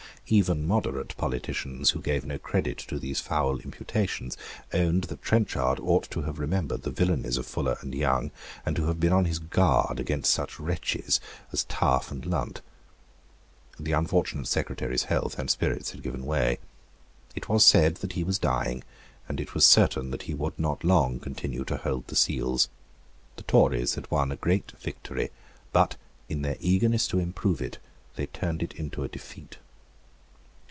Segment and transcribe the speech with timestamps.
[0.27, 4.37] Even moderate politicians, who gave no credit to these foul imputations,
[4.73, 8.31] owned that Trenchard ought to have remembered the villanies of Fuller and Young,
[8.65, 11.19] and to have been on his guard against such wretches
[11.51, 12.61] as Taaffe and Lunt.
[13.77, 16.59] The unfortunate Secretary's health and spirits had given way.
[17.35, 18.85] It was said that he was dying;
[19.27, 22.69] and it was certain that he would not long continue to hold the seals.
[23.35, 25.29] The Tories had won a great victory;
[25.73, 25.97] but,
[26.29, 27.79] in their eagerness to improve it,
[28.15, 29.57] they turned it into a defeat.